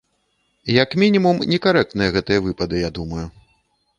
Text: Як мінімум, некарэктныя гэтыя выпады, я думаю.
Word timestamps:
Як 0.83 0.95
мінімум, 1.03 1.43
некарэктныя 1.51 2.15
гэтыя 2.15 2.39
выпады, 2.47 2.75
я 2.87 2.93
думаю. 2.99 3.25